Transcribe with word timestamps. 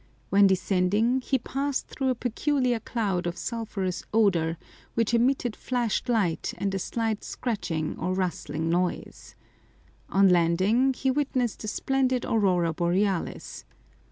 When 0.31 0.47
descending, 0.47 1.21
he 1.21 1.37
passed 1.37 1.85
through 1.87 2.09
a 2.09 2.15
peculiar 2.15 2.79
cloud 2.79 3.27
of 3.27 3.37
sulphurous 3.37 4.03
odour, 4.11 4.57
which 4.95 5.13
emitted 5.13 5.55
flashed 5.55 6.09
light 6.09 6.55
and 6.57 6.73
a 6.73 6.79
slight 6.79 7.23
scratching 7.23 7.99
or 7.99 8.15
rustling 8.15 8.67
noise. 8.67 9.35
On 10.09 10.27
landing, 10.27 10.93
he 10.95 11.11
witnessed 11.11 11.63
a 11.65 11.67
splendid 11.67 12.25
aurora 12.25 12.73
borealis. 12.73 13.63